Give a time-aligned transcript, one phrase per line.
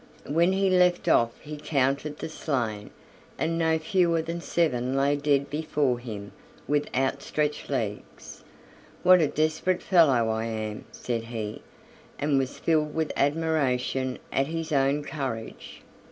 [0.25, 2.89] When he left off he counted the slain,
[3.37, 6.31] and no fewer than seven lay dead before him
[6.67, 8.41] with outstretched legs.
[9.03, 11.61] "What a desperate fellow I am!" said he,
[12.17, 15.83] and was filled with admiration at his own courage.